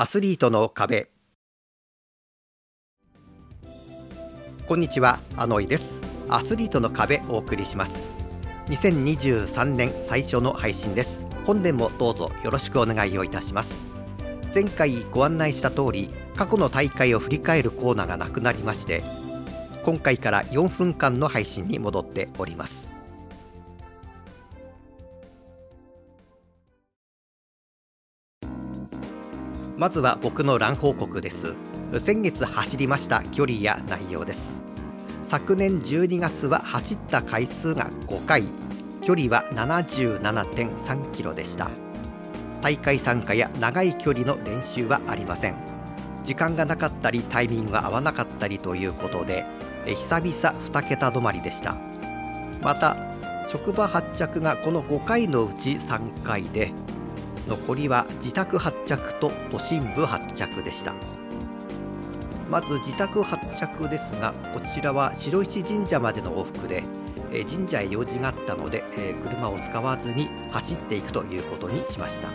[0.00, 1.10] アスリートの壁。
[4.68, 6.00] こんにちはアノイです。
[6.28, 8.14] アスリートの壁お送りします。
[8.68, 11.20] 2023年最初の配信です。
[11.44, 13.80] 本年もどうぞよろしくお願いをいたします。
[14.54, 19.02] 前回ご案内した通り過去の大会を振り返るコーナーがなくなりまして
[19.84, 22.87] 今回から4分間の配信に戻っております。
[29.78, 31.54] まずは僕のラン報告です。
[32.00, 34.60] 先月走りました距離や内容です。
[35.22, 38.42] 昨年12月は走った回数が5回。
[39.02, 41.70] 距離は77.3キロでした。
[42.60, 45.54] 大会参加や長い距離の練習はありません。
[46.24, 49.46] 時間がなかったりタイミングが合わなかったりということで
[49.86, 51.76] 久々2桁止まりでした。
[52.62, 52.96] また
[53.46, 56.72] 職場発着がこの5回のうち3回で
[57.48, 60.94] 残りは自宅発着と都心部発着でした。
[62.50, 66.82] まず自宅発着ですがこちらは白石神社までの往復で
[67.50, 68.84] 神社へ用事があったので
[69.22, 72.28] 車を使わずに走っていくということにしました。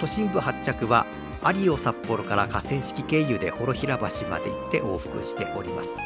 [0.00, 1.06] 都心部発着は
[1.54, 5.98] 有尾札幌から河川敷経由で幌平橋まで行って往復しております。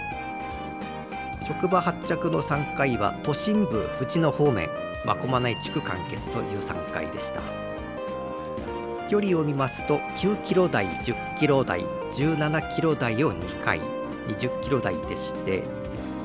[1.47, 4.82] 職場発着の3回は都心部藤野方面。
[5.05, 7.43] 真駒内地区完結という3回でした。
[9.09, 13.79] 距離を見ますと9キロ台10キロ台17キロ台を2回
[14.27, 15.63] 20キロ台でして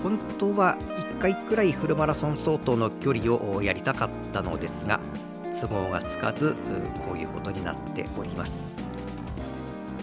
[0.04, 0.78] 本当は
[1.18, 5.02] 1回くらいフルマラソン相当の距離をやりたかったのですが
[5.60, 6.56] 都合がつかず
[7.06, 8.78] こういうことになっております。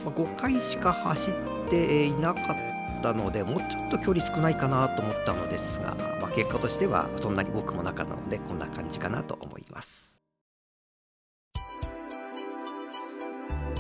[0.05, 1.35] 5回しか走っ
[1.71, 2.74] ていなかった
[3.13, 10.21] のでもうちょっと距離少ないかなと思ったのですがまあ結果としてはそんなに多くもなかったのでこんな感じかなと思います。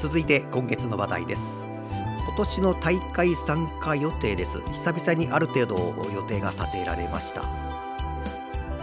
[0.00, 1.42] 続いて今月の話題です。
[2.26, 4.60] 今年の大会参加予定です。
[4.72, 5.76] 久々にある程度
[6.12, 7.42] 予定が立てられました。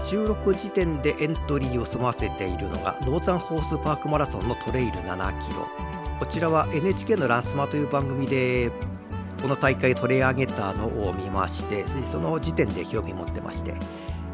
[0.06, 5.68] 収録時点でエントリーを済ませているのがノーザンホースパークマラソンのトレイル7キロ。
[6.19, 8.72] こちらは NHK のランスマという番組で
[9.41, 13.75] この大会取り上げたのを見ましてその時点で興味持ってまして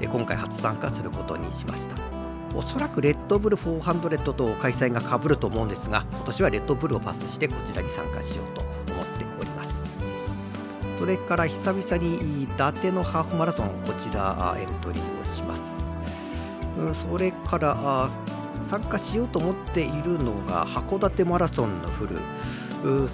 [0.05, 1.95] 今回初参加することにしました。
[2.55, 9.83] おそらくレッドブル400と開催がかぶると思うんですが今年はレッドブルをパスしてこちらに参加しようと思っております。
[10.97, 15.83] それから久々に伊達のハーフマラソンこちらエントリーをします。
[17.09, 18.09] それから
[18.69, 22.19] 参加しようと思っているのが函館マラソンのフル。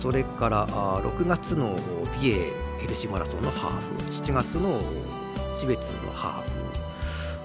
[0.01, 1.75] それから6月の
[2.22, 4.79] 美瑛ヘルシーマラソンのハーフ7月の
[5.57, 6.50] 標別のハーフ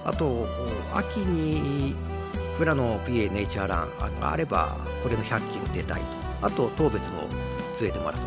[0.05, 0.47] あと
[0.93, 1.95] 秋に
[2.57, 6.19] 富良野美瑛ネイチャーランがあればこれの100キロ出たいと。
[6.41, 7.21] あと当別の
[7.77, 8.23] スウェーデンマラソ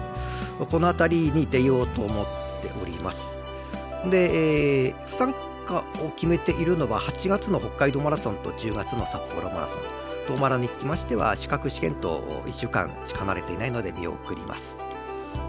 [0.64, 0.66] ン。
[0.66, 2.24] この辺りに出ようと思っ
[2.62, 3.38] ております。
[4.10, 5.34] で、えー、不参
[5.66, 9.80] 加を決めているのは8月の北海道マラソンと10月の札幌マラソン。
[10.26, 14.78] トーマラにつきましては資格試験と1週間しか離れていないので見送ります。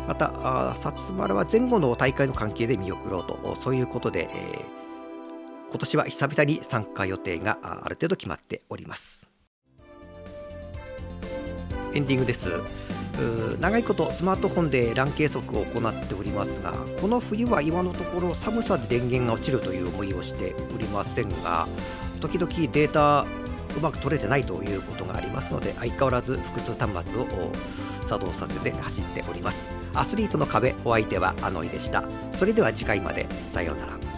[0.08, 9.28] また薩原は前後の大会の関係で見送ろうとそういうことで、えー、今年は久々に参加予定がある程度決まっております。
[11.94, 12.48] エンディングです。
[13.60, 21.68] 長いことスマートフォンでラン計測を行っておりますがこの冬は今のところ寒さで電源が落ちるという思いをしておりませんが
[22.22, 23.26] 時々データ
[23.76, 27.52] うまく取れてないということがありますので相変わらず複数端末を
[28.08, 29.72] 作動させて走っております。
[29.94, 32.04] アスリートの壁お相手はあのいでした。
[32.34, 33.28] それでは次回まで。
[33.40, 34.13] さようなら。